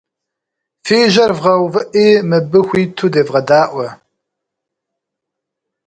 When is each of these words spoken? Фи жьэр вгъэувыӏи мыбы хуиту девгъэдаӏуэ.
Фи 0.85 0.97
жьэр 1.13 1.31
вгъэувыӏи 1.37 2.07
мыбы 2.29 2.59
хуиту 2.67 3.11
девгъэдаӏуэ. 3.13 3.87